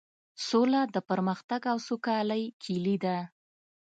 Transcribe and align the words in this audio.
سوله 0.47 0.81
د 0.95 0.97
پرمختګ 1.09 1.61
او 1.71 1.77
سوکالۍ 1.87 2.43
کیلي 2.63 2.95
ده. 3.03 3.17